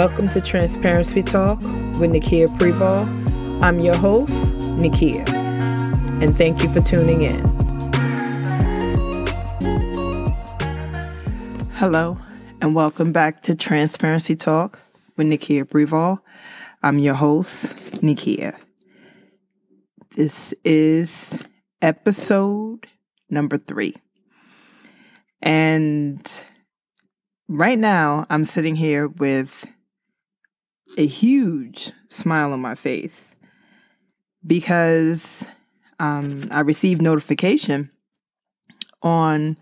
[0.00, 3.06] Welcome to Transparency Talk with Nikkia Preval.
[3.62, 5.28] I'm your host, Nikkia,
[6.22, 7.38] and thank you for tuning in.
[11.72, 12.16] Hello,
[12.62, 14.80] and welcome back to Transparency Talk
[15.18, 16.20] with Nikkia Preval.
[16.82, 17.66] I'm your host,
[18.00, 18.56] Nikkia.
[20.16, 21.44] This is
[21.82, 22.86] episode
[23.28, 23.96] number three.
[25.42, 26.26] And
[27.48, 29.66] right now, I'm sitting here with
[30.96, 33.34] a huge smile on my face
[34.46, 35.46] because
[35.98, 37.90] um, I received notification
[39.02, 39.56] on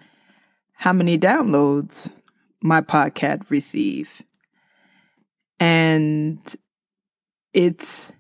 [0.75, 2.11] how many downloads
[2.61, 4.23] my podcast receive.
[5.61, 6.41] And
[7.53, 8.13] it's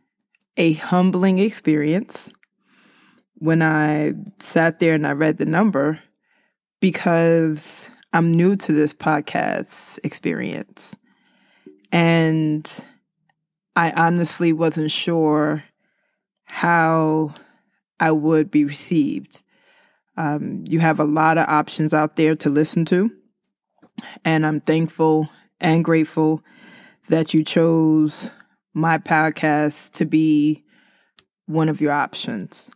[0.57, 2.29] a humbling experience
[3.35, 6.01] when I sat there and I read the number
[6.81, 10.97] because I'm new to this podcast experience.
[11.93, 12.69] And
[13.79, 15.63] I honestly wasn't sure
[16.47, 17.35] how
[18.01, 19.43] I would be received.
[20.17, 23.09] Um, you have a lot of options out there to listen to.
[24.25, 26.43] And I'm thankful and grateful
[27.09, 28.33] that you chose
[28.75, 30.65] my podcast to be
[31.47, 32.69] one of your options.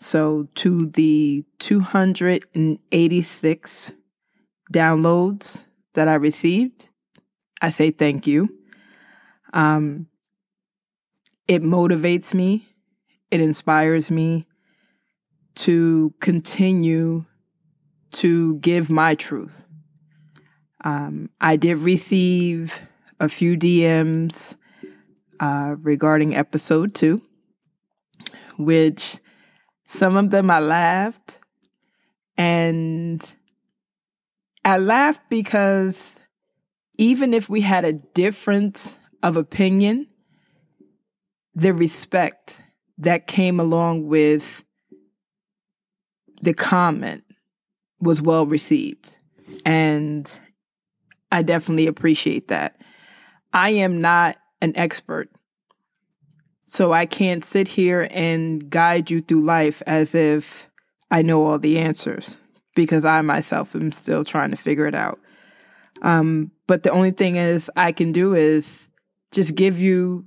[0.00, 3.92] So, to the 286
[4.72, 5.62] downloads
[5.94, 6.88] that I received,
[7.62, 8.48] I say thank you.
[9.52, 10.08] Um,
[11.48, 12.68] it motivates me,
[13.30, 14.46] it inspires me
[15.56, 17.24] to continue
[18.12, 19.62] to give my truth.
[20.84, 22.86] Um, I did receive
[23.18, 24.54] a few DMs
[25.40, 27.22] uh, regarding episode two,
[28.58, 29.16] which
[29.86, 31.38] some of them I laughed.
[32.36, 33.20] And
[34.64, 36.20] I laughed because
[36.98, 40.07] even if we had a difference of opinion,
[41.58, 42.60] the respect
[42.98, 44.62] that came along with
[46.40, 47.24] the comment
[48.00, 49.18] was well received.
[49.66, 50.38] And
[51.32, 52.80] I definitely appreciate that.
[53.52, 55.30] I am not an expert.
[56.66, 60.70] So I can't sit here and guide you through life as if
[61.10, 62.36] I know all the answers
[62.76, 65.18] because I myself am still trying to figure it out.
[66.02, 68.88] Um, but the only thing is I can do is
[69.32, 70.24] just give you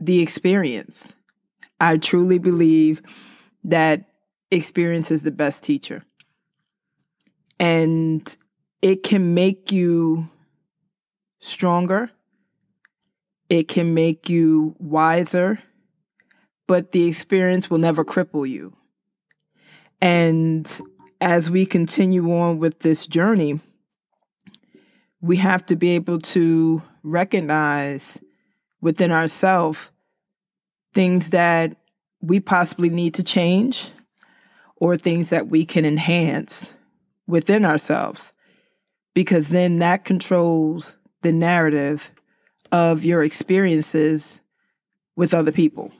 [0.00, 1.12] the experience.
[1.80, 3.02] I truly believe
[3.64, 4.04] that
[4.50, 6.04] experience is the best teacher.
[7.60, 8.36] And
[8.82, 10.28] it can make you
[11.40, 12.10] stronger,
[13.48, 15.60] it can make you wiser,
[16.66, 18.76] but the experience will never cripple you.
[20.00, 20.80] And
[21.20, 23.60] as we continue on with this journey,
[25.20, 28.18] we have to be able to recognize
[28.80, 29.90] within ourselves
[30.94, 31.76] things that
[32.20, 33.90] we possibly need to change
[34.76, 36.72] or things that we can enhance
[37.26, 38.32] within ourselves
[39.14, 42.10] because then that controls the narrative
[42.70, 44.40] of your experiences
[45.16, 45.92] with other people.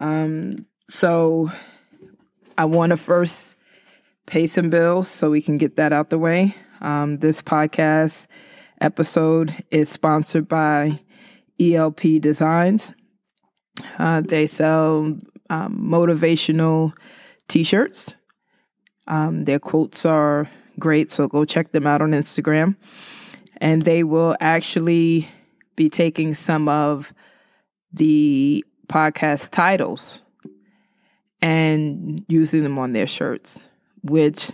[0.00, 1.50] Um, so
[2.56, 3.54] I want to first
[4.26, 6.54] pay some bills so we can get that out the way.
[6.80, 8.26] Um, this podcast
[8.80, 11.00] episode is sponsored by
[11.60, 12.92] ELP Designs.
[13.98, 16.92] Uh, they sell um, motivational
[17.48, 18.14] t shirts.
[19.06, 20.48] Um, their quotes are
[20.78, 22.76] great, so go check them out on Instagram.
[23.56, 25.28] And they will actually
[25.76, 27.12] be taking some of
[27.92, 30.20] the podcast titles
[31.42, 33.58] and using them on their shirts,
[34.02, 34.52] which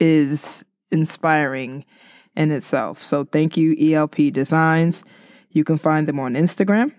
[0.00, 1.84] is inspiring
[2.36, 3.02] in itself.
[3.02, 5.04] So thank you, ELP Designs.
[5.54, 6.92] You can find them on Instagram.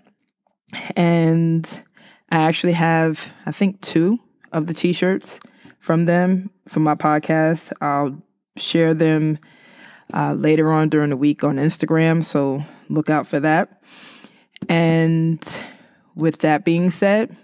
[0.95, 1.83] And
[2.31, 4.19] I actually have, I think, two
[4.51, 5.39] of the t shirts
[5.79, 7.71] from them for my podcast.
[7.81, 8.21] I'll
[8.57, 9.37] share them
[10.13, 12.23] uh, later on during the week on Instagram.
[12.23, 13.81] So look out for that.
[14.69, 15.43] And
[16.15, 17.35] with that being said,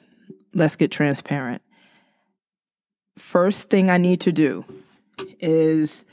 [0.53, 1.61] let's get transparent.
[3.17, 4.65] First thing I need to do
[5.39, 6.05] is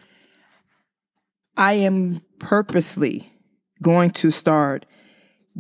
[1.56, 3.27] I am purposely
[3.82, 4.86] going to start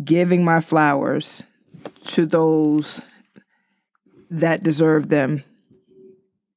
[0.04, 1.42] giving my flowers
[2.06, 3.00] to those
[4.30, 5.42] that deserve them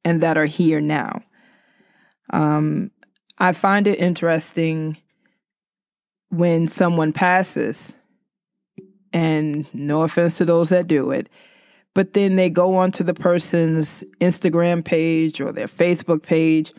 [0.03, 1.23] and that are here now.
[2.31, 2.91] Um,
[3.37, 4.97] I find it interesting
[6.29, 7.91] when someone passes,
[9.13, 11.29] and no offense to those that do it,
[11.93, 16.73] but then they go onto the person's Instagram page or their Facebook page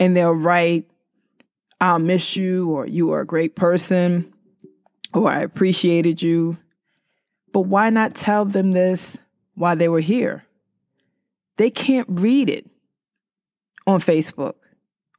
[0.00, 0.90] and they'll write
[1.82, 4.32] I'll miss you, or you are a great person.
[5.12, 6.56] or I appreciated you.
[7.52, 9.18] But why not tell them this
[9.54, 10.44] while they were here?
[11.58, 12.70] They can't read it
[13.86, 14.54] on Facebook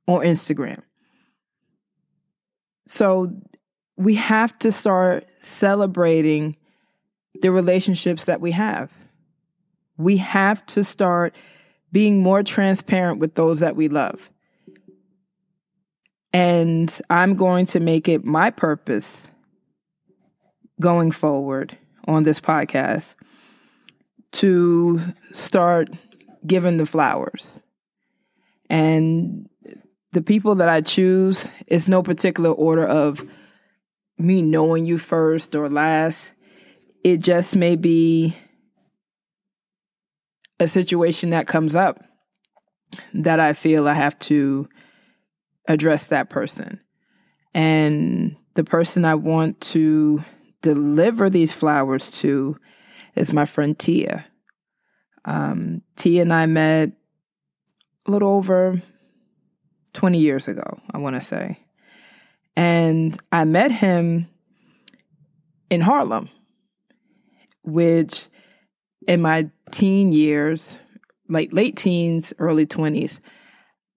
[0.08, 0.82] or Instagram.
[2.88, 3.34] So
[3.98, 6.58] we have to start celebrating
[7.42, 8.90] the relationships that we have.
[9.98, 11.36] We have to start
[11.92, 14.33] being more transparent with those that we love.
[16.34, 19.24] And I'm going to make it my purpose
[20.82, 21.78] going forward
[22.08, 23.14] on this podcast
[24.34, 25.00] to
[25.32, 25.90] start
[26.46, 27.60] giving the flowers.
[28.70, 29.48] And
[30.12, 33.26] the people that I choose it's no particular order of
[34.18, 36.32] me knowing you first or last.
[37.04, 38.38] It just may be
[40.60, 42.02] a situation that comes up
[43.14, 44.70] that I feel I have to
[45.68, 46.80] address that person.
[47.54, 50.24] And the person I want to
[50.62, 52.58] deliver these flowers to
[53.16, 54.26] is my friend Tia.
[55.26, 56.92] Um, Tia and I met
[58.06, 58.82] a little over
[59.94, 61.60] 20 years ago, I want to say.
[62.56, 64.28] And I met him
[65.70, 66.30] in Harlem,
[67.64, 68.28] which
[69.08, 70.78] in my teen years,
[71.30, 73.20] like late teens, early 20s,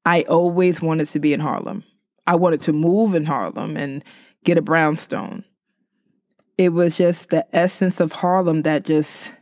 [0.07, 1.83] I always wanted to be in Harlem.
[2.29, 4.05] I wanted to move in Harlem and
[4.45, 5.45] get a brownstone.
[6.57, 9.33] It was just the essence of Harlem that just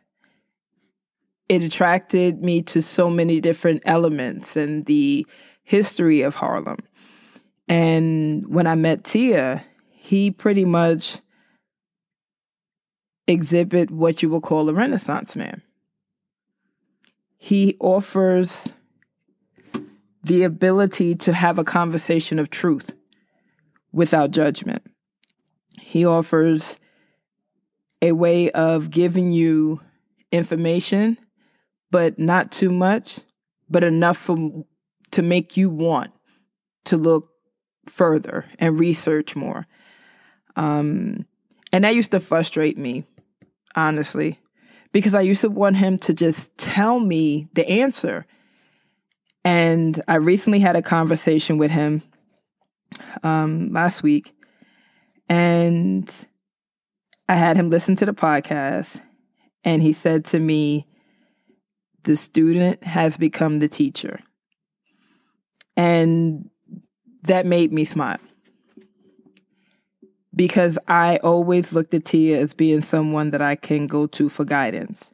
[1.51, 5.27] it attracted me to so many different elements and the
[5.63, 6.79] history of Harlem.
[7.69, 11.19] And when I met Tia, he pretty much
[13.27, 15.61] exhibit what you would call a renaissance man.
[17.37, 18.69] He offers
[20.25, 22.95] the ability to have a conversation of truth
[23.93, 24.83] without judgment.
[25.81, 26.79] He offers
[28.03, 29.81] a way of giving you
[30.33, 31.19] information,
[31.91, 33.21] but not too much,
[33.69, 34.65] but enough for,
[35.13, 36.11] to make you want
[36.87, 37.31] to look
[37.87, 39.67] further and research more.
[40.57, 41.27] Um,
[41.73, 43.05] and that used to frustrate me,
[43.75, 44.39] honestly,
[44.93, 48.27] because I used to want him to just tell me the answer.
[49.45, 52.03] And I recently had a conversation with him
[53.23, 54.35] um, last week,
[55.29, 56.13] and
[57.29, 59.01] I had him listen to the podcast,
[59.63, 60.87] and he said to me,
[62.05, 64.21] The student has become the teacher.
[65.77, 66.49] And
[67.25, 68.19] that made me smile.
[70.35, 74.45] Because I always looked at Tia as being someone that I can go to for
[74.45, 75.11] guidance,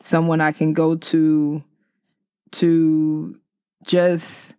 [0.00, 1.62] someone I can go to
[2.52, 3.40] to
[3.86, 4.54] just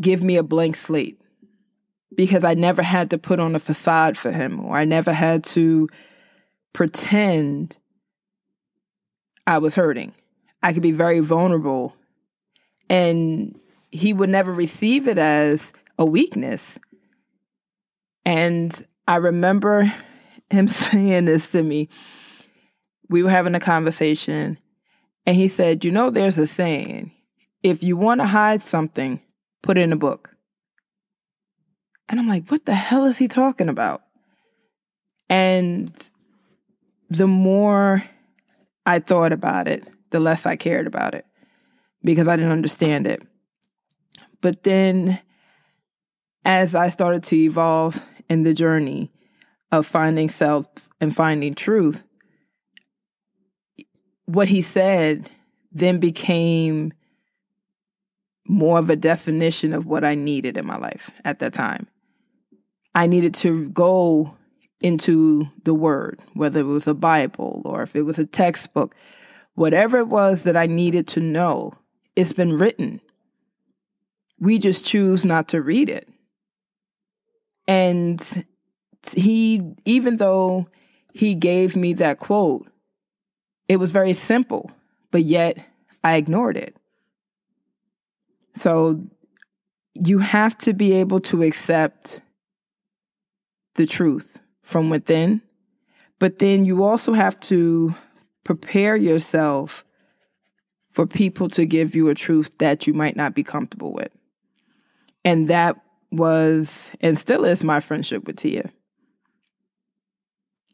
[0.00, 1.20] give me a blank slate
[2.16, 5.44] because I never had to put on a facade for him or I never had
[5.44, 5.88] to
[6.72, 7.76] pretend
[9.46, 10.12] I was hurting.
[10.62, 11.96] I could be very vulnerable
[12.88, 13.58] and
[13.90, 16.78] he would never receive it as a weakness.
[18.24, 19.92] And I remember
[20.50, 21.88] him saying this to me.
[23.08, 24.56] We were having a conversation,
[25.26, 27.10] and he said, You know, there's a saying
[27.62, 29.20] if you want to hide something,
[29.62, 30.36] put it in a book.
[32.08, 34.02] And I'm like, What the hell is he talking about?
[35.28, 35.92] And
[37.08, 38.04] the more
[38.84, 41.24] I thought about it, the less I cared about it
[42.02, 43.22] because I didn't understand it.
[44.40, 45.20] But then
[46.44, 49.12] as I started to evolve in the journey
[49.70, 50.66] of finding self
[51.00, 52.04] and finding truth,
[54.24, 55.30] what he said
[55.72, 56.92] then became
[58.50, 61.86] more of a definition of what I needed in my life at that time.
[62.94, 64.36] I needed to go
[64.80, 68.94] into the word, whether it was a Bible or if it was a textbook,
[69.54, 71.74] whatever it was that I needed to know,
[72.16, 73.00] it's been written.
[74.40, 76.08] We just choose not to read it.
[77.68, 78.44] And
[79.12, 80.66] he, even though
[81.12, 82.66] he gave me that quote,
[83.68, 84.72] it was very simple,
[85.12, 85.64] but yet
[86.02, 86.74] I ignored it.
[88.54, 89.04] So
[89.94, 92.20] you have to be able to accept
[93.74, 95.42] the truth from within,
[96.18, 97.94] but then you also have to
[98.44, 99.84] prepare yourself
[100.90, 104.10] for people to give you a truth that you might not be comfortable with.
[105.24, 105.76] And that
[106.10, 108.70] was and still is my friendship with Tia.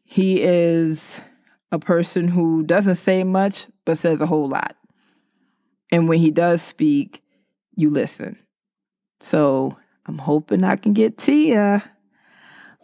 [0.03, 1.19] He is
[1.71, 4.75] a person who doesn't say much but says a whole lot.
[5.91, 7.23] And when he does speak,
[7.77, 8.37] you listen.
[9.21, 11.83] So I'm hoping I can get Tia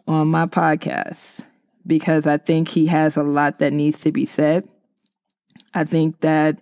[0.08, 1.42] on my podcast.
[1.86, 4.68] because I think he has a lot that needs to be said.
[5.74, 6.60] I think that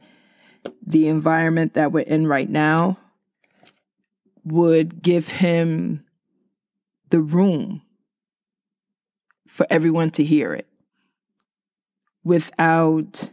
[0.85, 2.97] the environment that we're in right now
[4.43, 6.03] would give him
[7.09, 7.81] the room
[9.47, 10.67] for everyone to hear it
[12.23, 13.29] without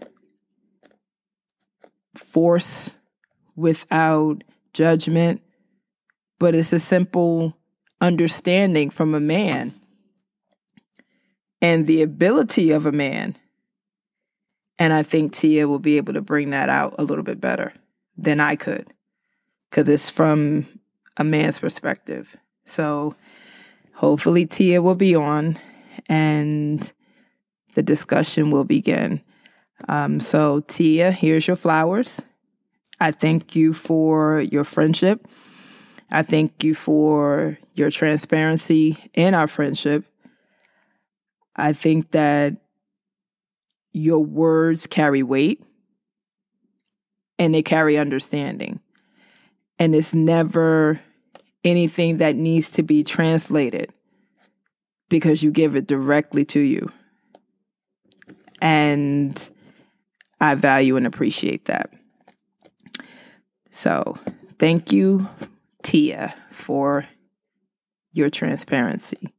[2.17, 2.91] force,
[3.55, 5.43] without judgment,
[6.39, 7.57] but it's a simple
[8.01, 9.75] understanding from a man
[11.61, 13.37] and the ability of a man.
[14.79, 17.73] And I think Tia will be able to bring that out a little bit better
[18.17, 18.93] than I could
[19.69, 20.67] because it's from
[21.17, 22.37] a man's perspective.
[22.65, 23.17] So
[23.95, 25.59] hopefully, Tia will be on
[26.07, 26.93] and
[27.75, 29.21] the discussion will begin.
[29.89, 32.21] Um, so, Tia, here's your flowers.
[33.01, 35.27] I thank you for your friendship.
[36.11, 40.05] I thank you for your transparency in our friendship.
[41.55, 42.57] I think that
[43.93, 45.63] your words carry weight
[47.39, 48.81] and they carry understanding.
[49.79, 51.01] And it's never
[51.65, 53.93] anything that needs to be translated
[55.09, 56.91] because you give it directly to you.
[58.61, 59.49] And
[60.41, 61.91] I value and appreciate that.
[63.79, 64.19] So,
[64.59, 65.29] thank you,
[65.85, 67.07] Tia, for
[68.11, 69.33] your transparency.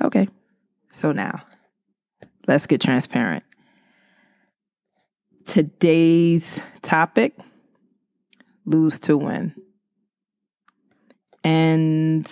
[0.00, 0.28] Okay.
[0.88, 1.42] So now,
[2.46, 3.42] let's get transparent.
[5.44, 7.36] Today's topic
[8.64, 9.56] lose to win.
[11.42, 12.30] And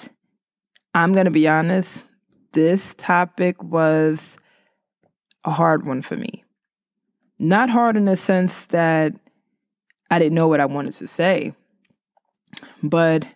[0.94, 2.04] I'm going to be honest,
[2.52, 4.38] this topic was
[5.44, 6.44] a hard one for me.
[7.40, 9.14] Not hard in the sense that
[10.10, 11.54] I didn't know what I wanted to say,
[12.82, 13.26] but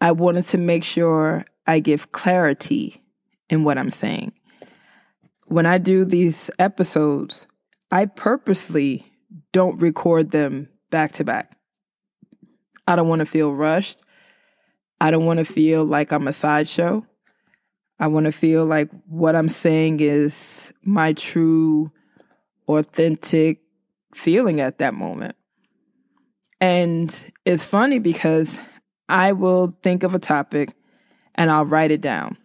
[0.00, 3.02] I wanted to make sure I give clarity
[3.50, 4.32] in what I'm saying.
[5.46, 7.46] When I do these episodes,
[7.90, 9.12] I purposely
[9.52, 11.56] don't record them back to back.
[12.86, 14.00] I don't want to feel rushed.
[15.00, 17.04] I don't want to feel like I'm a sideshow.
[17.98, 21.92] I want to feel like what I'm saying is my true,
[22.66, 23.60] authentic
[24.14, 25.36] feeling at that moment.
[26.62, 27.12] And
[27.44, 28.56] it's funny because
[29.08, 30.72] I will think of a topic
[31.34, 32.38] and I'll write it down.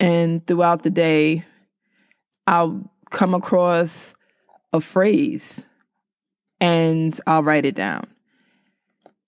[0.00, 1.44] And throughout the day,
[2.48, 4.16] I'll come across
[4.72, 5.62] a phrase
[6.60, 8.08] and I'll write it down.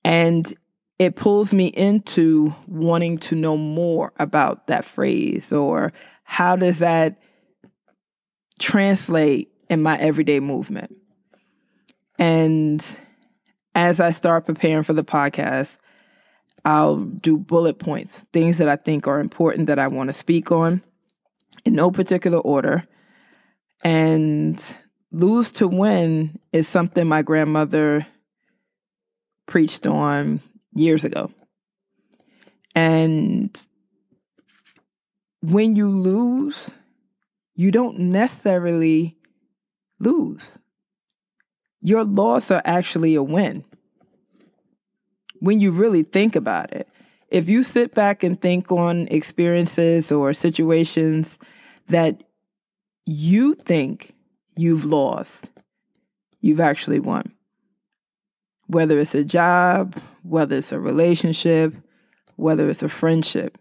[0.04, 0.52] And
[0.98, 5.92] it pulls me into wanting to know more about that phrase or
[6.24, 7.22] how does that
[8.58, 10.96] translate in my everyday movement.
[12.18, 12.84] And
[13.74, 15.78] as I start preparing for the podcast,
[16.64, 20.50] I'll do bullet points, things that I think are important that I want to speak
[20.50, 20.82] on
[21.64, 22.84] in no particular order.
[23.84, 24.62] And
[25.12, 28.06] lose to win is something my grandmother
[29.46, 30.40] preached on
[30.74, 31.30] years ago.
[32.74, 33.66] And
[35.40, 36.70] when you lose,
[37.54, 39.16] you don't necessarily
[39.98, 40.58] lose.
[41.80, 43.64] Your loss are actually a win
[45.40, 46.88] when you really think about it.
[47.28, 51.38] If you sit back and think on experiences or situations
[51.88, 52.24] that
[53.04, 54.14] you think
[54.56, 55.50] you've lost,
[56.40, 57.32] you've actually won.
[58.66, 61.74] Whether it's a job, whether it's a relationship,
[62.36, 63.58] whether it's a friendship.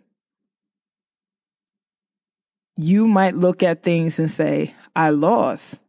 [2.76, 5.80] You might look at things and say, I lost.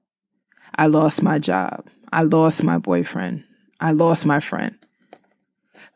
[0.76, 1.88] I lost my job.
[2.12, 3.44] I lost my boyfriend.
[3.80, 4.76] I lost my friend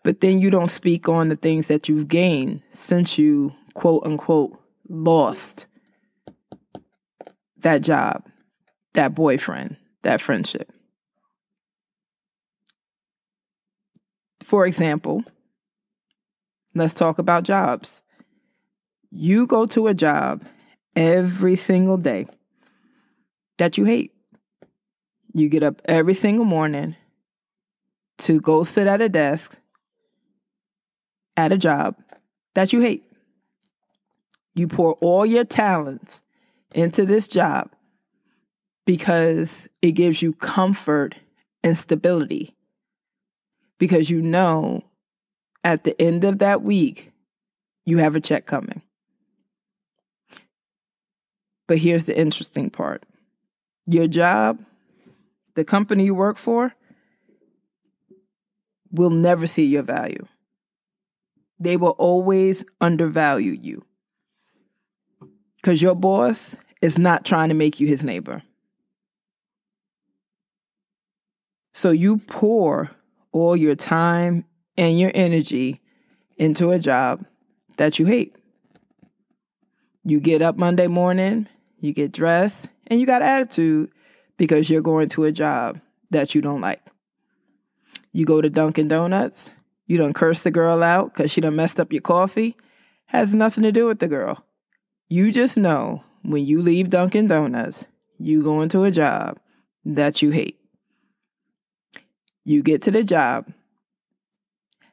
[0.03, 4.59] but then you don't speak on the things that you've gained since you quote unquote
[4.89, 5.67] lost
[7.59, 8.27] that job,
[8.95, 10.73] that boyfriend, that friendship.
[14.43, 15.25] For example,
[16.75, 18.01] let's talk about jobs.
[19.11, 20.45] You go to a job
[20.97, 22.27] every single day
[23.59, 24.13] that you hate.
[25.35, 26.97] You get up every single morning
[28.19, 29.57] to go sit at a desk
[31.37, 31.97] at a job
[32.55, 33.05] that you hate.
[34.55, 36.21] You pour all your talents
[36.75, 37.71] into this job
[38.85, 41.17] because it gives you comfort
[41.63, 42.55] and stability.
[43.79, 44.85] Because you know
[45.65, 47.13] at the end of that week,
[47.85, 48.83] you have a check coming.
[51.67, 53.05] But here's the interesting part
[53.87, 54.65] your job,
[55.55, 56.75] the company you work for,
[58.91, 60.27] will never see your value
[61.63, 63.85] they will always undervalue you.
[65.57, 68.43] Because your boss is not trying to make you his neighbor.
[71.73, 72.91] So you pour
[73.31, 74.45] all your time
[74.77, 75.81] and your energy
[76.37, 77.25] into a job
[77.77, 78.35] that you hate.
[80.05, 81.47] You get up Monday morning,
[81.79, 83.93] you get dressed, and you got attitude
[84.43, 85.79] because you're going to a job
[86.11, 86.85] that you don't like.
[88.13, 89.53] You go to Dunkin' Donuts,
[89.87, 92.57] you don't curse the girl out because she done messed up your coffee.
[93.07, 94.45] Has nothing to do with the girl.
[95.09, 97.85] You just know when you leave Dunkin' Donuts,
[98.19, 99.39] you go into a job
[99.85, 100.59] that you hate.
[102.45, 103.47] You get to the job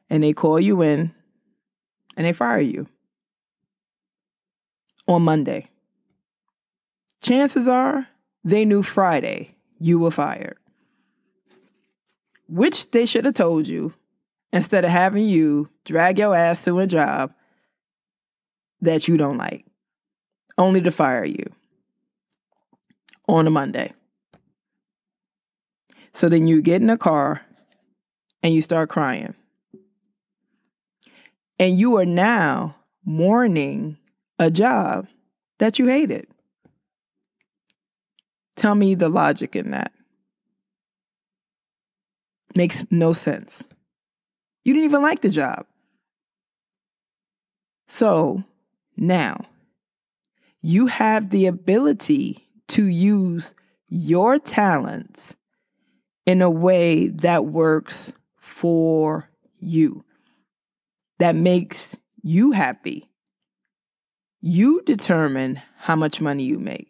[0.08, 1.12] and they call you in
[2.16, 2.86] and they fire you
[5.08, 5.70] on Monday.
[7.20, 8.06] Chances are
[8.44, 10.58] they knew Friday you were fired,
[12.48, 13.92] which they should have told you
[14.52, 17.32] instead of having you drag your ass to a job
[18.80, 19.64] that you don't like,
[20.58, 21.44] only to fire you
[23.28, 23.92] on a Monday.
[26.12, 27.42] So then you get in a car
[28.42, 29.34] and you start crying.
[31.58, 33.98] And you are now mourning
[34.38, 35.06] a job
[35.58, 36.26] that you hated.
[38.60, 39.90] Tell me the logic in that.
[42.54, 43.64] Makes no sense.
[44.64, 45.64] You didn't even like the job.
[47.88, 48.44] So
[48.98, 49.46] now
[50.60, 53.54] you have the ability to use
[53.88, 55.34] your talents
[56.26, 60.04] in a way that works for you,
[61.18, 63.08] that makes you happy.
[64.42, 66.89] You determine how much money you make.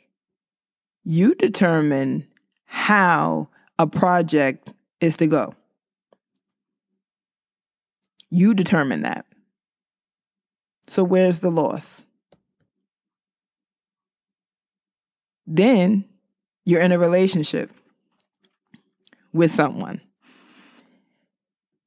[1.04, 2.26] You determine
[2.66, 5.54] how a project is to go.
[8.30, 9.26] You determine that.
[10.86, 12.02] So, where's the loss?
[15.46, 16.04] Then
[16.64, 17.70] you're in a relationship
[19.32, 20.00] with someone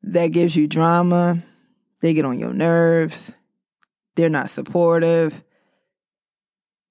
[0.02, 1.42] that gives you drama,
[2.02, 3.32] they get on your nerves,
[4.16, 5.44] they're not supportive,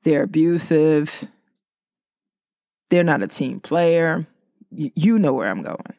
[0.03, 1.27] they're abusive,
[2.93, 4.27] they're not a team player.
[4.71, 5.95] You know where I'm going.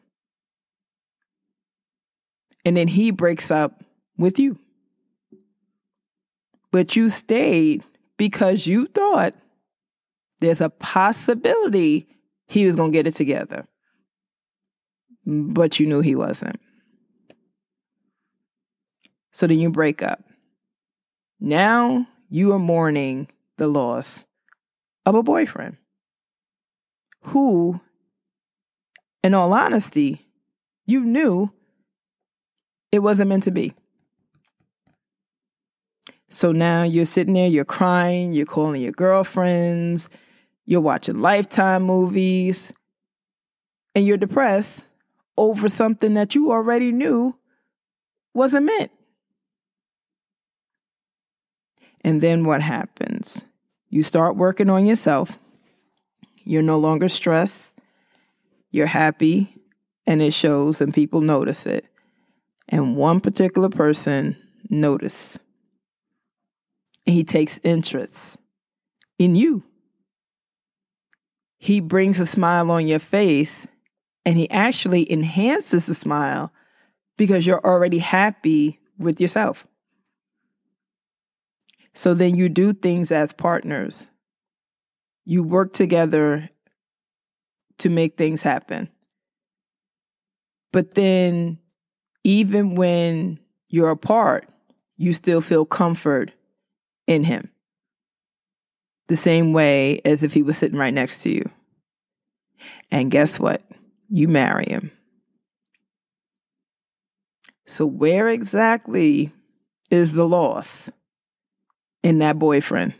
[2.64, 3.82] And then he breaks up
[4.16, 4.60] with you.
[6.70, 7.82] But you stayed
[8.16, 9.34] because you thought
[10.38, 12.06] there's a possibility
[12.46, 13.66] he was going to get it together.
[15.26, 16.60] But you knew he wasn't.
[19.32, 20.22] So then you break up.
[21.40, 23.26] Now you are mourning
[23.56, 24.24] the loss
[25.04, 25.78] of a boyfriend
[27.24, 27.80] who,
[29.22, 30.26] in all honesty,
[30.86, 31.50] you knew
[32.92, 33.74] it wasn't meant to be.
[36.28, 40.08] So now you're sitting there, you're crying, you're calling your girlfriends,
[40.66, 42.72] you're watching Lifetime movies,
[43.94, 44.84] and you're depressed
[45.36, 47.36] over something that you already knew
[48.34, 48.90] wasn't meant.
[52.04, 53.44] And then what happens?
[53.88, 55.38] You start working on yourself.
[56.44, 57.72] You're no longer stressed.
[58.70, 59.54] You're happy,
[60.06, 61.86] and it shows, and people notice it
[62.68, 64.36] and one particular person
[64.68, 65.38] noticed.
[67.06, 68.36] And he takes interest
[69.18, 69.62] in you.
[71.58, 73.66] He brings a smile on your face
[74.24, 76.52] and he actually enhances the smile
[77.16, 79.66] because you're already happy with yourself.
[81.92, 84.08] So then you do things as partners.
[85.24, 86.50] You work together
[87.78, 88.88] to make things happen.
[90.72, 91.58] But then
[92.24, 94.48] even when you're apart,
[94.96, 96.32] you still feel comfort
[97.06, 97.50] in him.
[99.08, 101.50] The same way as if he was sitting right next to you.
[102.90, 103.62] And guess what?
[104.08, 104.90] You marry him.
[107.66, 109.32] So, where exactly
[109.90, 110.90] is the loss
[112.02, 112.94] in that boyfriend?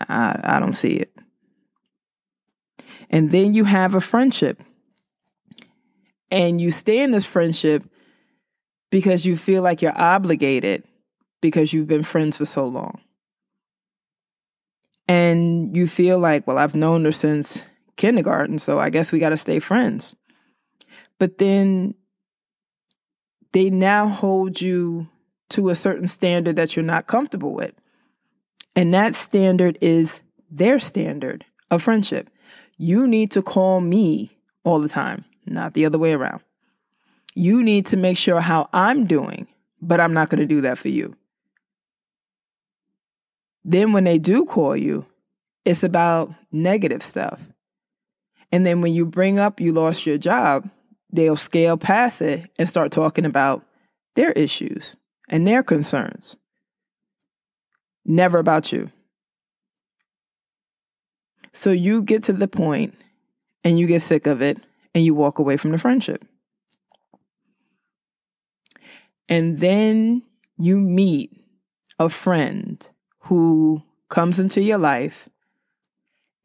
[0.00, 1.12] I, I don't see it.
[3.10, 4.62] And then you have a friendship
[6.30, 7.84] and you stay in this friendship
[8.90, 10.84] because you feel like you're obligated
[11.40, 13.00] because you've been friends for so long.
[15.06, 17.62] And you feel like, well, I've known her since
[17.96, 20.16] kindergarten, so I guess we got to stay friends.
[21.18, 21.94] But then
[23.52, 25.06] they now hold you
[25.50, 27.74] to a certain standard that you're not comfortable with.
[28.76, 32.30] And that standard is their standard of friendship.
[32.76, 36.40] You need to call me all the time not the other way around.
[37.34, 39.48] You need to make sure how I'm doing,
[39.80, 41.16] but I'm not going to do that for you.
[43.64, 45.06] Then when they do call you,
[45.64, 47.46] it's about negative stuff.
[48.52, 50.70] And then when you bring up you lost your job,
[51.10, 53.64] they'll scale past it and start talking about
[54.14, 54.96] their issues
[55.28, 56.36] and their concerns.
[58.04, 58.90] Never about you.
[61.52, 62.94] So you get to the point
[63.62, 64.58] and you get sick of it
[64.94, 66.24] and you walk away from the friendship.
[69.28, 70.22] And then
[70.58, 71.32] you meet
[71.98, 72.86] a friend
[73.20, 75.28] who comes into your life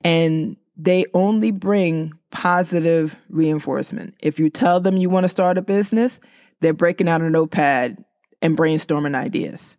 [0.04, 4.16] and they only bring positive reinforcement.
[4.20, 6.20] If you tell them you want to start a business,
[6.62, 8.04] they're breaking out a notepad
[8.42, 9.76] and brainstorming ideas.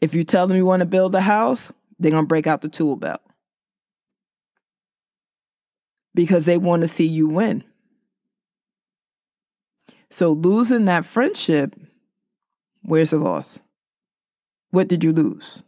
[0.00, 2.62] If you tell them you want to build a house, they're going to break out
[2.62, 3.20] the tool belt
[6.14, 7.64] because they want to see you win.
[10.10, 11.74] So losing that friendship,
[12.82, 13.58] where's the loss?
[14.70, 15.62] What did you lose?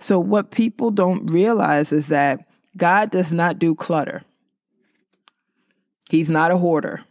[0.00, 2.46] So, what people don't realize is that
[2.76, 4.22] God does not do clutter.
[6.08, 7.04] He's not a hoarder.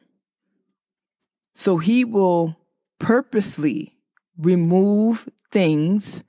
[1.54, 2.56] So, He will
[3.00, 3.97] purposely
[4.38, 6.24] remove things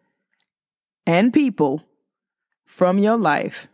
[1.06, 1.82] and people
[2.66, 3.68] from your life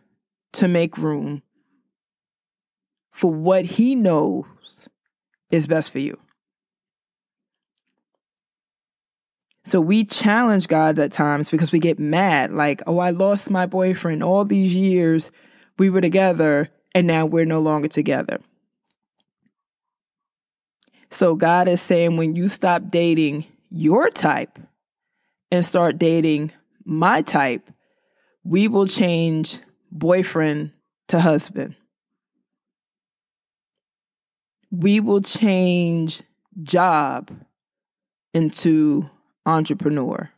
[0.53, 1.41] to make room
[3.11, 4.45] for what He knows
[5.51, 6.17] is best for you.
[9.63, 13.65] So we challenge God at times because we get mad, like, oh, I lost my
[13.65, 14.23] boyfriend.
[14.23, 15.31] All these years
[15.79, 18.39] we were together and now we're no longer together.
[21.09, 23.45] So God is saying when you stop dating
[23.75, 24.57] your type
[25.51, 26.49] and start dating
[26.85, 27.69] my type,
[28.43, 29.59] we will change
[29.91, 30.71] boyfriend
[31.09, 31.75] to husband.
[34.71, 36.21] We will change
[36.63, 37.31] job
[38.33, 39.09] into
[39.45, 40.31] entrepreneur.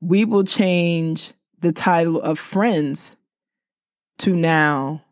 [0.00, 3.14] We will change the title of friends
[4.18, 5.04] to now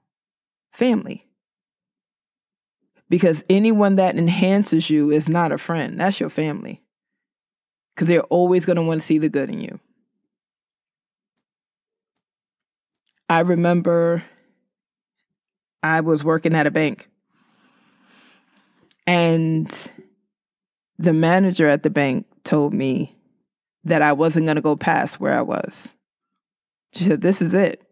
[0.73, 1.30] family.
[3.11, 6.81] Because anyone that enhances you is not a friend, that's your family.
[7.94, 9.79] Because they're always going to want to see the good in you.
[13.29, 14.25] I remember
[15.83, 17.11] I was working at a bank
[19.07, 19.90] and
[20.99, 23.16] the manager at the bank told me
[23.85, 25.88] that I wasn't going to go past where I was.
[26.94, 27.83] She said, This is it.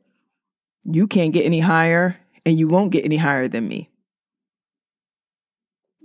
[0.84, 3.90] You can't get any higher, and you won't get any higher than me.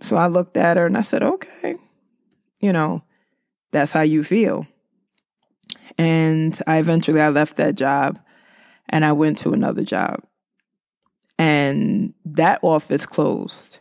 [0.02, 1.76] So I looked at her and I said, Okay,
[2.60, 3.04] you know,
[3.72, 4.68] that's how you feel.
[5.98, 8.20] And I eventually I left that job
[8.90, 10.24] and I went to another job.
[11.38, 13.80] And that office closed.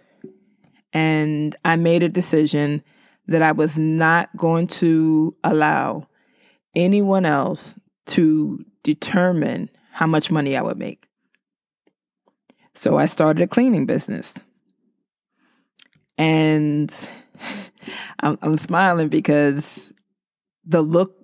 [0.92, 2.82] And I made a decision
[3.26, 6.08] that I was not going to allow
[6.74, 7.74] anyone else
[8.06, 11.06] to determine how much money I would make.
[12.74, 14.34] So I started a cleaning business.
[16.18, 16.94] And
[18.20, 19.92] I'm, I'm smiling because
[20.64, 21.16] the look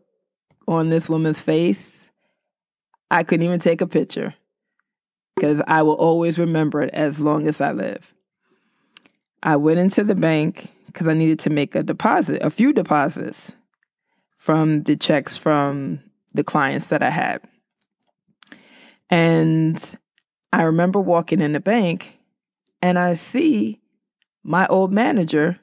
[0.67, 2.11] on this woman's face,
[3.11, 4.35] I couldn't even take a picture
[5.35, 8.13] because I will always remember it as long as I live.
[9.43, 13.53] I went into the bank because I needed to make a deposit, a few deposits
[14.37, 16.01] from the checks from
[16.35, 17.41] the clients that I had.
[19.11, 19.99] And
[20.53, 22.19] I remember walking in the bank
[22.83, 23.81] and I see
[24.43, 25.59] my old manager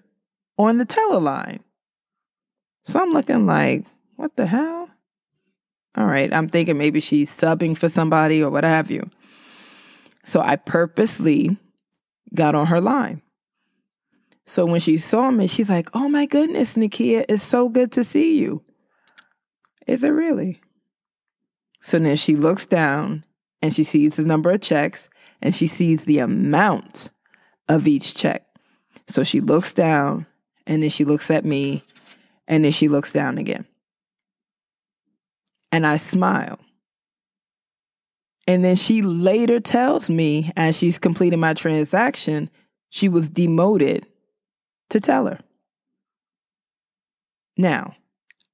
[0.57, 1.63] on the teller line.
[2.83, 3.85] So I'm looking like,
[4.15, 4.89] what the hell?
[5.97, 9.09] All right, I'm thinking maybe she's subbing for somebody or what have you.
[10.25, 11.57] So I purposely
[12.33, 13.21] got on her line.
[14.45, 18.03] So when she saw me, she's like, Oh my goodness, Nakia, it's so good to
[18.03, 18.63] see you.
[19.87, 20.61] Is it really?
[21.79, 23.25] So then she looks down
[23.61, 25.09] and she sees the number of checks
[25.41, 27.09] and she sees the amount
[27.69, 28.45] of each check.
[29.07, 30.25] So she looks down
[30.65, 31.83] and then she looks at me
[32.47, 33.65] and then she looks down again.
[35.71, 36.59] And I smile.
[38.47, 42.49] And then she later tells me, as she's completing my transaction,
[42.89, 44.05] she was demoted
[44.91, 45.39] to tell her.
[47.57, 47.95] Now,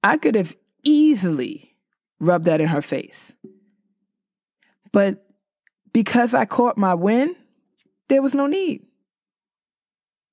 [0.04, 1.76] I could have easily
[2.20, 3.34] rubbed that in her face.
[4.92, 5.26] But
[5.92, 7.36] because I caught my win,
[8.08, 8.86] there was no need.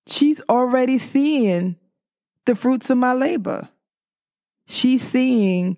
[0.09, 1.77] She's already seeing
[2.47, 3.68] the fruits of my labor.
[4.66, 5.77] She's seeing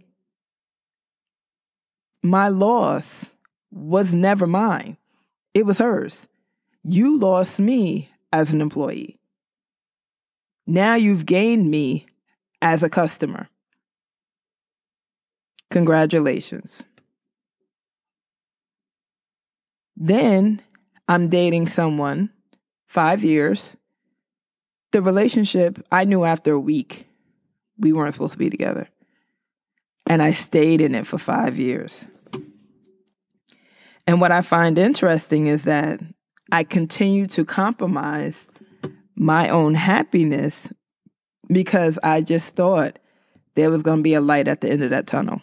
[2.22, 3.26] my loss
[3.72, 4.96] was never mine,
[5.54, 6.26] it was hers.
[6.82, 9.18] You lost me as an employee.
[10.66, 12.06] Now you've gained me
[12.62, 13.48] as a customer.
[15.70, 16.84] Congratulations.
[19.96, 20.62] Then
[21.08, 22.30] I'm dating someone,
[22.86, 23.76] five years.
[24.92, 27.06] The relationship, I knew after a week
[27.78, 28.88] we weren't supposed to be together.
[30.08, 32.04] And I stayed in it for five years.
[34.06, 36.00] And what I find interesting is that
[36.50, 38.48] I continue to compromise
[39.14, 40.72] my own happiness
[41.48, 42.98] because I just thought
[43.54, 45.42] there was going to be a light at the end of that tunnel.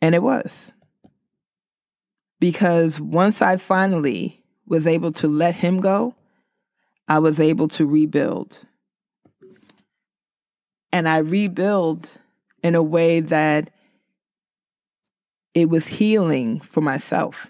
[0.00, 0.72] And it was.
[2.40, 6.14] Because once I finally was able to let him go,
[7.08, 8.66] I was able to rebuild.
[10.92, 12.12] And I rebuild
[12.62, 13.70] in a way that
[15.54, 17.48] it was healing for myself,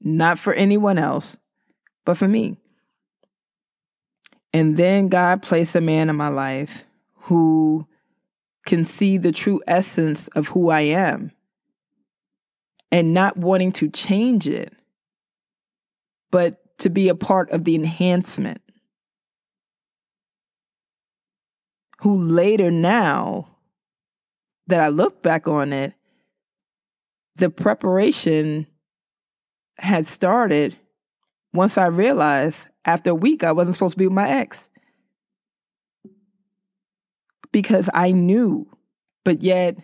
[0.00, 1.36] not for anyone else,
[2.04, 2.56] but for me.
[4.52, 6.82] And then God placed a man in my life
[7.22, 7.86] who
[8.66, 11.32] can see the true essence of who I am
[12.90, 14.72] and not wanting to change it,
[16.30, 18.62] but to be a part of the enhancement.
[22.02, 23.48] Who later now
[24.68, 25.94] that I look back on it,
[27.36, 28.66] the preparation
[29.78, 30.76] had started
[31.52, 34.68] once I realized after a week I wasn't supposed to be with my ex.
[37.50, 38.68] Because I knew,
[39.24, 39.78] but yet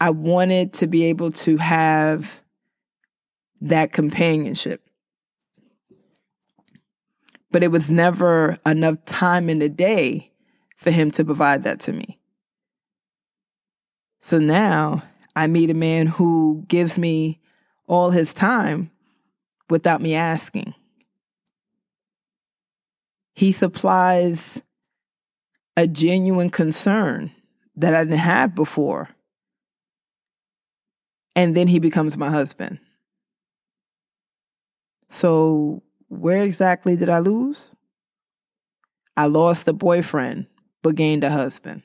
[0.00, 2.40] I wanted to be able to have
[3.60, 4.82] that companionship.
[7.50, 10.32] But it was never enough time in the day
[10.84, 12.18] for him to provide that to me.
[14.20, 15.02] So now
[15.34, 17.40] I meet a man who gives me
[17.86, 18.90] all his time
[19.70, 20.74] without me asking.
[23.34, 24.60] He supplies
[25.74, 27.32] a genuine concern
[27.76, 29.08] that I didn't have before.
[31.34, 32.78] And then he becomes my husband.
[35.08, 37.70] So, where exactly did I lose?
[39.16, 40.46] I lost a boyfriend,
[40.84, 41.82] but gained a husband.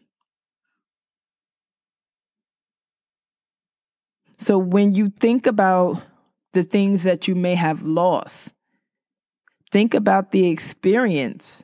[4.38, 6.04] So, when you think about
[6.54, 8.52] the things that you may have lost.
[9.72, 11.64] Think about the experience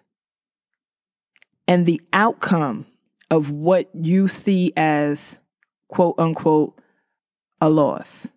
[1.67, 2.86] and the outcome
[3.32, 5.38] of what you see as
[5.89, 6.80] quote unquote
[7.60, 8.28] a loss.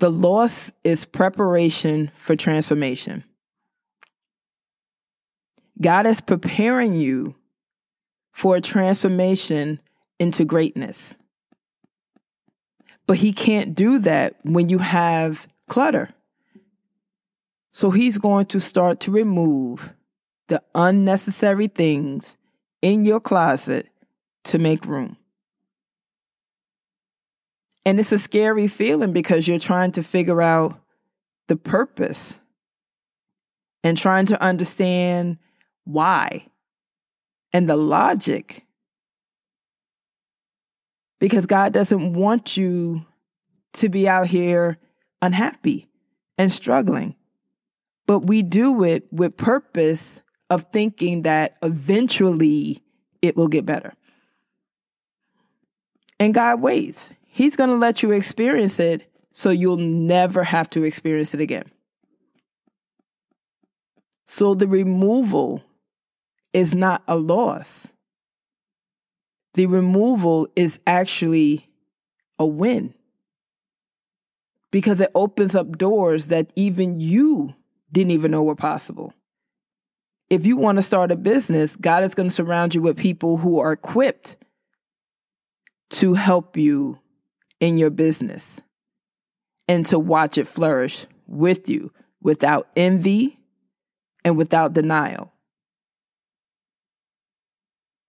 [0.00, 3.24] The loss is preparation for transformation.
[5.84, 7.34] God is preparing you
[8.32, 9.80] for a transformation
[10.18, 11.14] into greatness.
[13.06, 16.08] But he can't do that when you have clutter.
[17.70, 19.92] So he's going to start to remove
[20.48, 22.38] the unnecessary things
[22.80, 23.86] in your closet
[24.44, 25.18] to make room.
[27.84, 30.80] And it's a scary feeling because you're trying to figure out
[31.48, 32.36] the purpose
[33.82, 35.36] and trying to understand
[35.84, 36.46] why
[37.52, 38.64] and the logic
[41.18, 43.06] because God doesn't want you
[43.74, 44.78] to be out here
[45.22, 45.88] unhappy
[46.36, 47.16] and struggling.
[48.06, 50.20] But we do it with purpose
[50.50, 52.82] of thinking that eventually
[53.22, 53.94] it will get better.
[56.20, 57.10] And God waits.
[57.26, 61.70] He's going to let you experience it so you'll never have to experience it again.
[64.26, 65.62] So the removal
[66.54, 67.88] is not a loss
[69.54, 71.70] the removal is actually
[72.38, 72.92] a win
[74.70, 77.54] because it opens up doors that even you
[77.92, 79.14] didn't even know were possible.
[80.28, 83.36] If you want to start a business, God is going to surround you with people
[83.36, 84.36] who are equipped
[85.90, 86.98] to help you
[87.60, 88.60] in your business
[89.68, 93.38] and to watch it flourish with you without envy
[94.24, 95.33] and without denial.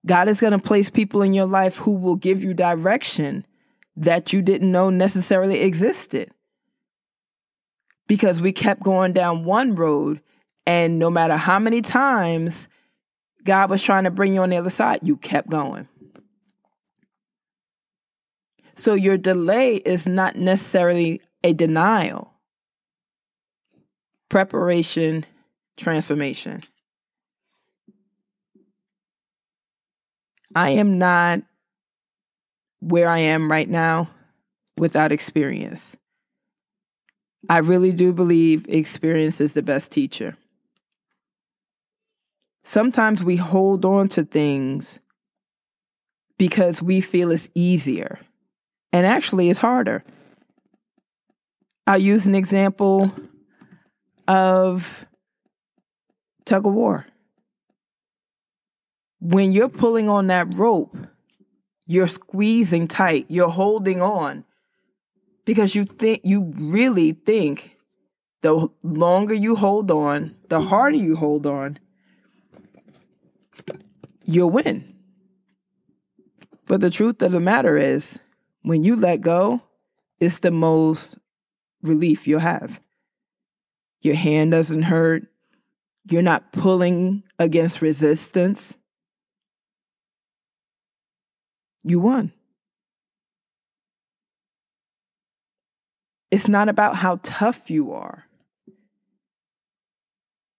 [0.06, 3.46] God is going to place people in your life who will give you direction
[3.98, 6.32] that you didn't know necessarily existed.
[8.08, 10.22] Because we kept going down one road,
[10.68, 12.68] and no matter how many times
[13.44, 15.88] God was trying to bring you on the other side, you kept going.
[18.76, 22.34] So your delay is not necessarily a denial.
[24.30, 25.26] Preparation,
[25.78, 26.63] transformation.
[30.56, 31.41] I am not
[32.80, 34.10] where I am right now
[34.78, 35.98] without experience.
[37.50, 40.38] I really do believe experience is the best teacher.
[42.63, 45.00] Sometimes we hold on to things
[46.38, 48.20] because we feel it's easier.
[48.91, 50.04] And actually, it's harder.
[51.86, 53.12] I'll use an example
[54.28, 55.06] of
[56.46, 57.06] tug of war.
[59.19, 60.95] When you're pulling on that rope,
[61.88, 64.43] you're squeezing tight, you're holding on
[65.45, 67.78] because you think you really think
[68.41, 71.80] the longer you hold on, the harder you hold on,
[74.23, 74.95] you'll win.
[76.67, 78.19] But the truth of the matter is,
[78.63, 79.62] when you let go,
[80.19, 81.17] it's the most
[81.82, 82.82] relief you'll have.
[84.01, 85.28] Your hand doesn't hurt.
[86.10, 88.75] You're not pulling against resistance.
[91.88, 92.32] You won.
[96.32, 98.26] It's not about how tough you are.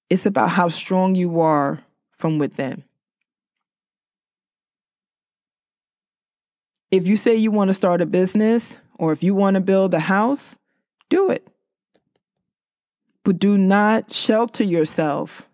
[0.08, 1.80] It's about how strong you are
[2.12, 2.84] from within.
[6.92, 9.92] If you say you want to start a business or if you want to build
[9.94, 10.54] a house,
[11.10, 11.48] do it.
[13.24, 15.48] But do not shelter yourself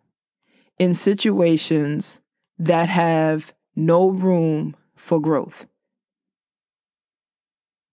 [0.79, 2.19] in situations
[2.59, 5.67] that have no room for growth.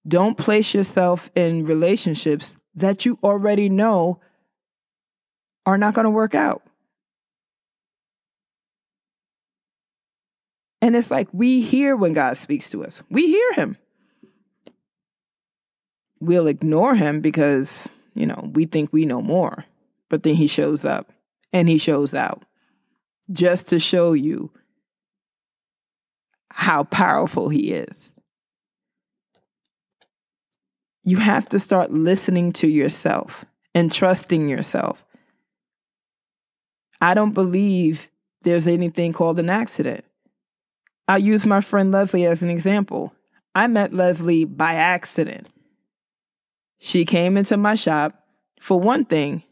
[0.07, 4.19] Don't place yourself in relationships that you already know
[5.65, 6.61] are not going to work out.
[10.81, 13.75] And it's like we hear when God speaks to us, we hear Him.
[16.19, 19.65] We'll ignore Him because, you know, we think we know more.
[20.09, 21.11] But then He shows up
[21.51, 22.45] and He shows out
[23.31, 24.51] just to show you
[26.59, 28.11] how powerful He is.
[31.05, 35.05] You have to start listening to yourself and trusting yourself.
[36.99, 38.09] I don't believe
[38.41, 40.03] there's anything called an accident.
[41.07, 43.13] I'll use my friend Leslie as an example.
[43.55, 45.47] I met Leslie by accident.
[46.77, 48.21] She came into my shop
[48.59, 49.43] for one thing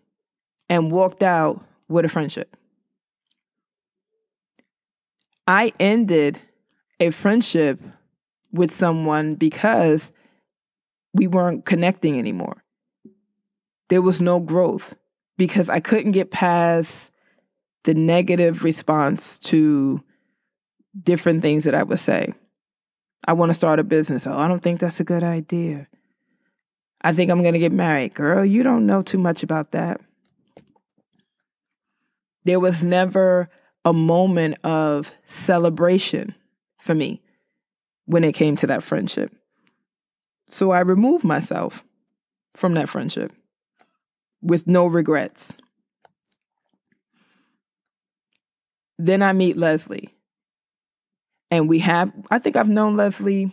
[0.68, 2.58] and walked out with a friendship.
[5.48, 6.42] I ended
[7.00, 7.82] a friendship
[8.52, 10.12] with someone because
[11.14, 12.64] we weren't connecting anymore.
[13.90, 14.96] There was no growth
[15.38, 17.12] because I couldn't get past
[17.84, 20.04] the negative response to
[21.02, 22.34] different things that I would say.
[23.26, 24.28] I want to start a business.
[24.28, 25.88] Oh, I don't think that's a good idea.
[27.02, 28.14] I think I'm going to get married.
[28.14, 30.02] Girl, you don't know too much about that.
[32.44, 33.50] There was never
[33.86, 36.36] a moment of celebration
[36.78, 37.22] for me
[38.06, 39.36] when it came to that friendship.
[40.50, 41.84] So I removed myself
[42.56, 43.34] from that friendship
[44.42, 45.54] with no regrets.
[48.98, 50.14] Then I meet Leslie.
[51.52, 53.52] And we have, I think I've known Leslie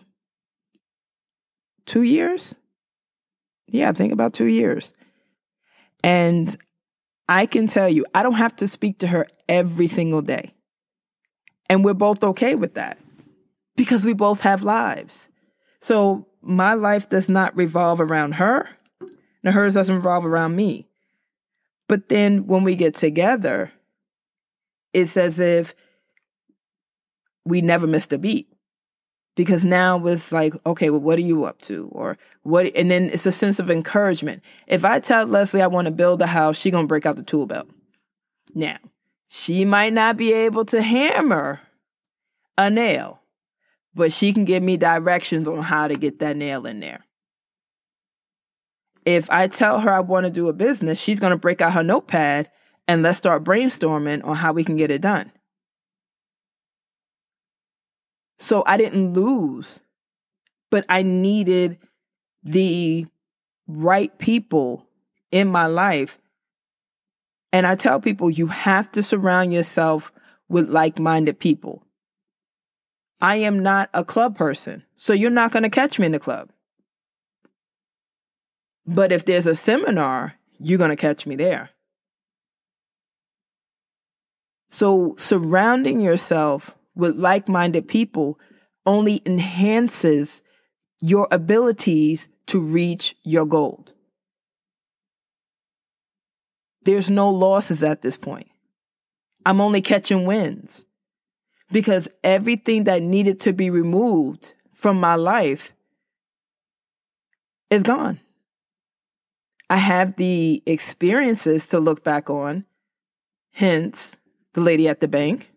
[1.86, 2.54] two years.
[3.68, 4.92] Yeah, I think about two years.
[6.02, 6.56] And
[7.28, 10.54] I can tell you, I don't have to speak to her every single day.
[11.68, 12.98] And we're both okay with that
[13.76, 15.28] because we both have lives.
[15.80, 18.68] So my life does not revolve around her,
[19.42, 20.88] and hers doesn't revolve around me.
[21.88, 23.72] But then when we get together,
[24.92, 25.74] it's as if
[27.44, 28.48] we never missed a beat
[29.34, 31.88] because now it's like, okay, well, what are you up to?
[31.92, 32.66] Or what?
[32.74, 34.42] And then it's a sense of encouragement.
[34.66, 37.22] If I tell Leslie I want to build a house, she gonna break out the
[37.22, 37.68] tool belt.
[38.54, 38.78] Now,
[39.28, 41.60] she might not be able to hammer
[42.56, 43.20] a nail,
[43.94, 47.04] but she can give me directions on how to get that nail in there.
[49.04, 51.82] If I tell her I want to do a business, she's gonna break out her
[51.82, 52.50] notepad
[52.88, 55.32] and let's start brainstorming on how we can get it done.
[58.38, 59.80] So I didn't lose,
[60.70, 61.78] but I needed
[62.42, 63.06] the
[63.66, 64.86] right people
[65.30, 66.18] in my life.
[67.52, 70.12] And I tell people you have to surround yourself
[70.48, 71.83] with like minded people.
[73.20, 76.18] I am not a club person, so you're not going to catch me in the
[76.18, 76.50] club.
[78.86, 81.70] But if there's a seminar, you're going to catch me there.
[84.70, 88.38] So surrounding yourself with like minded people
[88.84, 90.42] only enhances
[91.00, 93.86] your abilities to reach your goal.
[96.82, 98.48] There's no losses at this point.
[99.46, 100.84] I'm only catching wins
[101.72, 105.72] because everything that needed to be removed from my life
[107.70, 108.20] is gone.
[109.70, 112.64] I have the experiences to look back on,
[113.54, 114.16] hence
[114.52, 115.50] the lady at the bank.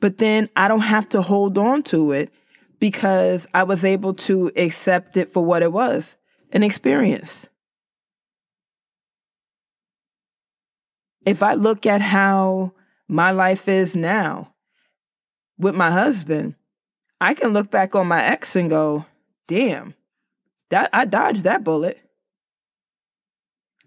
[0.00, 2.30] But then I don't have to hold on to it
[2.78, 6.16] because I was able to accept it for what it was
[6.52, 7.46] an experience.
[11.24, 12.72] If I look at how
[13.08, 14.52] my life is now
[15.58, 16.54] with my husband,
[17.20, 19.06] I can look back on my ex and go,
[19.46, 19.94] damn,
[20.70, 21.98] that I dodged that bullet.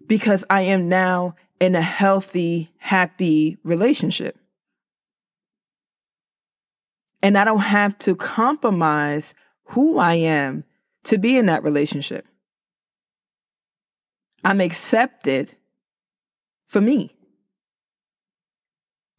[0.06, 4.36] Because I am now in a healthy, happy relationship.
[7.22, 9.34] And I don't have to compromise
[9.66, 10.64] who I am
[11.04, 12.26] to be in that relationship.
[14.42, 15.54] I'm accepted
[16.66, 17.14] for me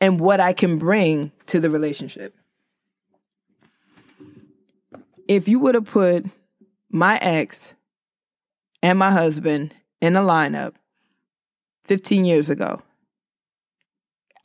[0.01, 2.35] and what I can bring to the relationship.
[5.27, 6.25] If you would have put
[6.89, 7.75] my ex
[8.81, 10.73] and my husband in a lineup
[11.85, 12.81] 15 years ago,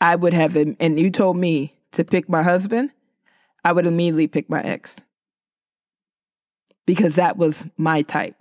[0.00, 2.90] I would have, and you told me to pick my husband,
[3.64, 5.00] I would immediately pick my ex
[6.84, 8.36] because that was my type.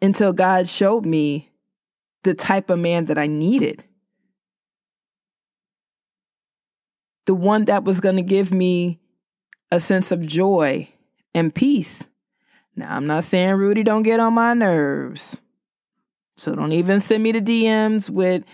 [0.00, 1.51] Until God showed me
[2.22, 3.84] the type of man that I needed.
[7.26, 9.00] The one that was going to give me
[9.70, 10.88] a sense of joy
[11.34, 12.04] and peace.
[12.74, 15.36] Now, I'm not saying Rudy don't get on my nerves.
[16.36, 18.44] So don't even send me the DMs with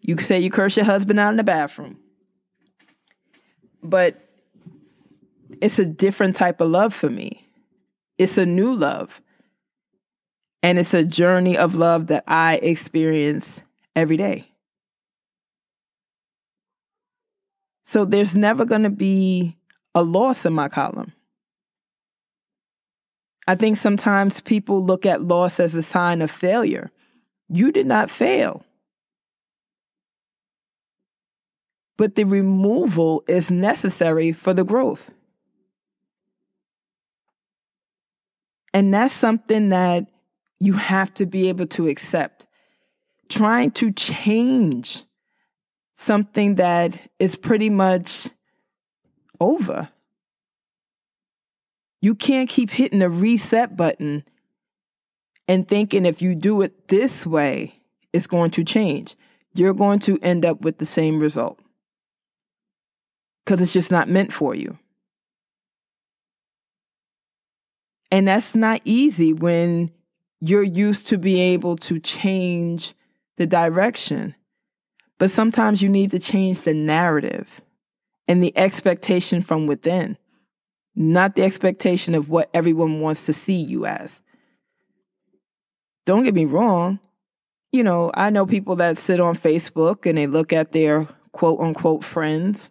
[0.00, 1.98] you say you curse your husband out in the bathroom
[3.82, 4.28] but
[5.60, 7.48] it's a different type of love for me.
[8.18, 9.20] It's a new love.
[10.62, 13.60] And it's a journey of love that I experience
[13.96, 14.48] every day.
[17.84, 19.56] So there's never going to be
[19.94, 21.12] a loss in my column.
[23.46, 26.90] I think sometimes people look at loss as a sign of failure.
[27.48, 28.64] You did not fail.
[32.02, 35.12] but the removal is necessary for the growth.
[38.74, 40.06] And that's something that
[40.62, 42.46] you have to be able to accept.
[43.28, 45.02] Trying to change
[45.94, 48.28] something that is pretty much
[49.40, 49.88] over.
[52.00, 54.24] You can't keep hitting the reset button
[55.48, 57.80] and thinking if you do it this way,
[58.12, 59.16] it's going to change.
[59.54, 61.58] You're going to end up with the same result
[63.44, 64.78] because it's just not meant for you.
[68.12, 69.90] And that's not easy when
[70.44, 72.94] you're used to be able to change
[73.36, 74.34] the direction.
[75.18, 77.60] But sometimes you need to change the narrative
[78.26, 80.18] and the expectation from within,
[80.96, 84.20] not the expectation of what everyone wants to see you as.
[86.06, 86.98] Don't get me wrong.
[87.70, 91.60] You know, I know people that sit on Facebook and they look at their quote
[91.60, 92.70] unquote friends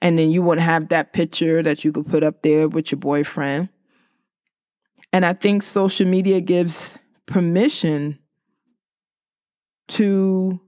[0.00, 2.92] and then you want to have that picture that you could put up there with
[2.92, 3.68] your boyfriend.
[5.12, 6.96] And I think social media gives
[7.26, 8.18] permission
[9.88, 10.60] to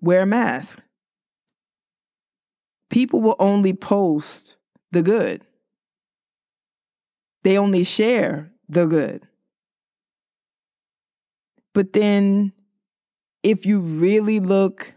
[0.00, 0.80] wear a mask.
[2.88, 4.56] People will only post
[4.90, 5.44] the good.
[7.42, 9.22] They only share the good.
[11.72, 12.52] But then,
[13.42, 14.94] if you really look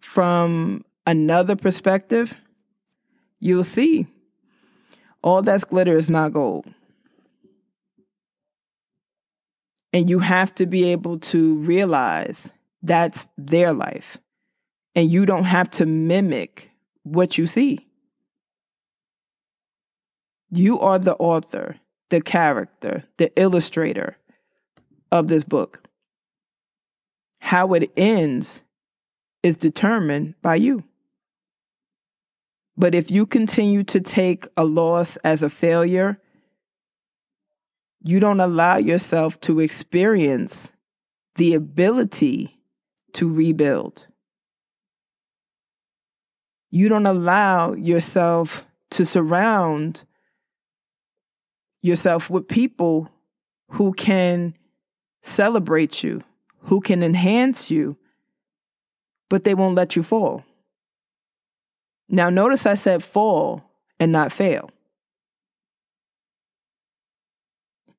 [0.00, 2.34] from another perspective,
[3.38, 4.06] you'll see
[5.26, 6.66] all that's glitter is not gold.
[9.92, 12.48] And you have to be able to realize
[12.80, 14.18] that's their life.
[14.94, 16.70] And you don't have to mimic
[17.02, 17.88] what you see.
[20.52, 24.18] You are the author, the character, the illustrator
[25.10, 25.82] of this book.
[27.40, 28.60] How it ends
[29.42, 30.84] is determined by you.
[32.76, 36.20] But if you continue to take a loss as a failure,
[38.02, 40.68] you don't allow yourself to experience
[41.36, 42.60] the ability
[43.14, 44.08] to rebuild.
[46.70, 50.04] You don't allow yourself to surround
[51.80, 53.08] yourself with people
[53.70, 54.54] who can
[55.22, 56.22] celebrate you,
[56.64, 57.96] who can enhance you,
[59.28, 60.44] but they won't let you fall.
[62.08, 64.70] Now, notice I said fall and not fail.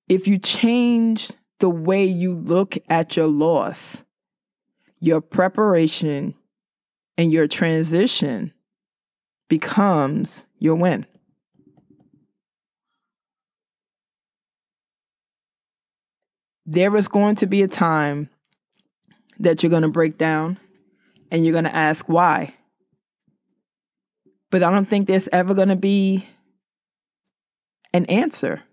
[0.07, 4.03] If you change the way you look at your loss,
[4.99, 6.35] your preparation
[7.17, 8.53] and your transition
[9.49, 11.05] becomes your win.
[16.65, 18.29] There is going to be a time
[19.39, 20.59] that you're going to break down
[21.31, 22.56] and you're going to ask why.
[24.49, 26.27] But I don't think there's ever going to be
[27.93, 28.63] an answer.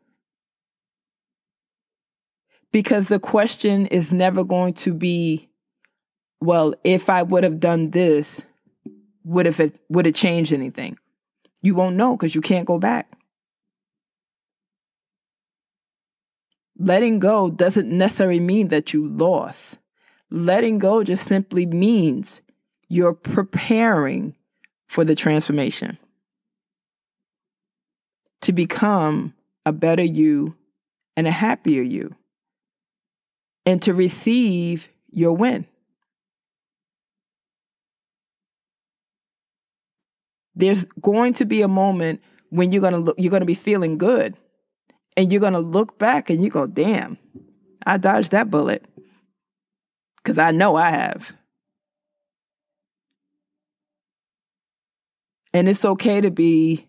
[2.70, 5.50] Because the question is never going to be,
[6.40, 8.42] well, if I would have done this,
[9.24, 10.98] would have it would it changed anything?
[11.62, 13.10] You won't know because you can't go back.
[16.78, 19.78] Letting go doesn't necessarily mean that you lost.
[20.30, 22.42] Letting go just simply means
[22.88, 24.34] you're preparing
[24.94, 25.98] for the transformation
[28.40, 29.34] to become
[29.66, 30.54] a better you
[31.16, 32.14] and a happier you
[33.66, 35.66] and to receive your win.
[40.54, 43.56] There's going to be a moment when you're going to look you're going to be
[43.56, 44.36] feeling good
[45.16, 47.18] and you're going to look back and you go, "Damn,
[47.84, 48.84] I dodged that bullet."
[50.22, 51.34] Cuz I know I have.
[55.54, 56.88] And it's okay to be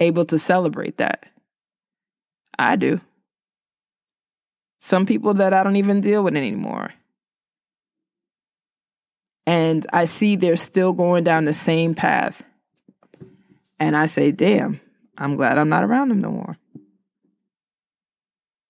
[0.00, 1.24] able to celebrate that.
[2.58, 3.00] I do.
[4.80, 6.90] Some people that I don't even deal with anymore.
[9.46, 12.42] And I see they're still going down the same path.
[13.78, 14.80] And I say, damn,
[15.16, 16.56] I'm glad I'm not around them no more.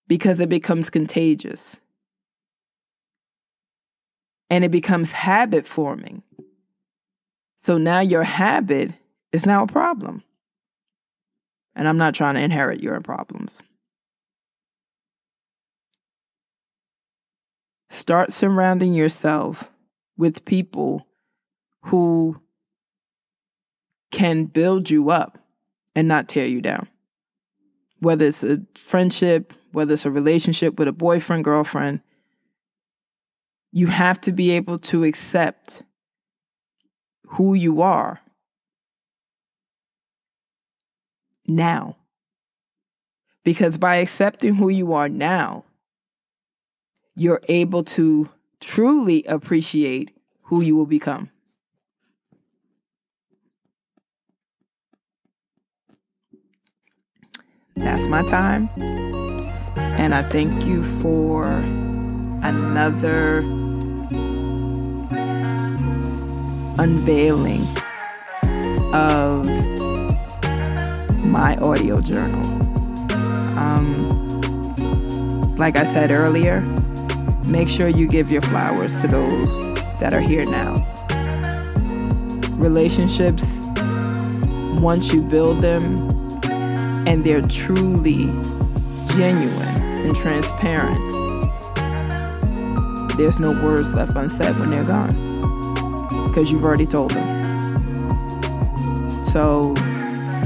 [0.07, 1.76] Because it becomes contagious.
[4.51, 6.22] And it becomes habit forming.
[7.63, 8.91] So now your habit
[9.31, 10.25] is now a problem.
[11.77, 13.63] And I'm not trying to inherit your problems.
[17.89, 19.71] Start surrounding yourself
[20.17, 21.07] with people
[21.85, 22.43] who
[24.11, 25.39] can build you up
[25.95, 26.89] and not tear you down.
[28.01, 32.01] Whether it's a friendship, whether it's a relationship with a boyfriend, girlfriend,
[33.71, 35.85] you have to be able to accept
[37.33, 38.20] who you are
[41.47, 41.97] now.
[43.45, 45.64] Because by accepting who you are now,
[47.16, 48.28] you're able to
[48.61, 50.11] truly appreciate
[50.43, 51.30] who you will become.
[57.76, 58.68] That's my time.
[59.76, 61.47] And I thank you for
[62.43, 63.43] another
[66.79, 67.66] unveiling
[68.95, 69.47] of
[71.25, 72.41] my audio journal.
[73.59, 76.61] Um, like I said earlier,
[77.47, 79.55] make sure you give your flowers to those
[79.99, 80.87] that are here now.
[82.57, 83.61] Relationships,
[84.81, 86.11] once you build them
[87.07, 88.27] and they're truly
[89.16, 90.99] genuine and transparent,
[93.16, 95.32] there's no words left unsaid when they're gone
[96.33, 97.45] because you've already told them.
[99.26, 99.74] So,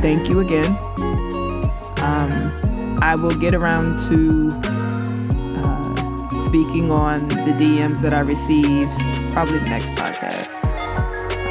[0.00, 0.66] thank you again.
[2.02, 4.50] Um, I will get around to
[5.62, 8.90] uh, speaking on the DMs that I received
[9.32, 10.48] probably the next podcast,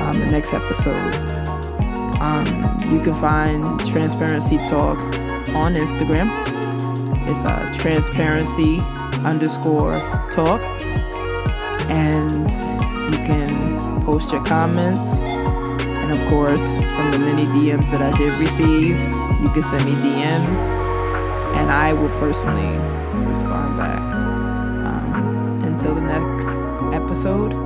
[0.02, 1.16] um, the next episode.
[2.20, 2.46] Um,
[2.94, 5.00] you can find Transparency Talk
[5.56, 6.30] on Instagram.
[7.26, 8.82] It's uh, transparency
[9.24, 9.98] underscore
[10.32, 10.60] talk.
[11.90, 12.52] And
[13.14, 13.65] you can
[14.06, 15.20] post your comments.
[15.20, 16.64] And of course,
[16.96, 18.96] from the many DMs that I did receive,
[19.42, 20.76] you can send me DMs
[21.58, 22.78] and I will personally
[23.28, 24.00] respond back.
[24.00, 26.48] Um, until the next
[26.94, 27.65] episode,